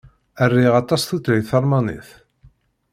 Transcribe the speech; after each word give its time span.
Riɣ 0.53 0.73
aṭas 0.81 1.01
tutlayt 1.03 1.45
Talmanit. 1.49 2.09